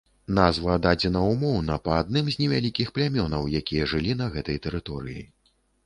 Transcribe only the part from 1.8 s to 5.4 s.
па адным з невялікіх плямёнаў, якія жылі на гэтай тэрыторыі.